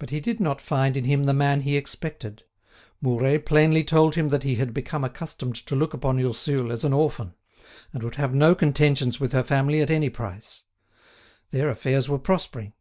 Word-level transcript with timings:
But 0.00 0.10
he 0.10 0.18
did 0.18 0.40
not 0.40 0.60
find 0.60 0.96
in 0.96 1.04
him 1.04 1.26
the 1.26 1.32
man 1.32 1.60
he 1.60 1.76
expected. 1.76 2.42
Mouret 3.00 3.38
plainly 3.46 3.84
told 3.84 4.16
him 4.16 4.30
that 4.30 4.42
he 4.42 4.56
had 4.56 4.74
become 4.74 5.04
accustomed 5.04 5.54
to 5.66 5.76
look 5.76 5.94
upon 5.94 6.18
Ursule 6.18 6.72
as 6.72 6.82
an 6.82 6.92
orphan, 6.92 7.34
and 7.92 8.02
would 8.02 8.16
have 8.16 8.34
no 8.34 8.56
contentions 8.56 9.20
with 9.20 9.30
her 9.32 9.44
family 9.44 9.80
at 9.80 9.92
any 9.92 10.10
price. 10.10 10.64
Their 11.52 11.70
affairs 11.70 12.08
were 12.08 12.18
prospering. 12.18 12.72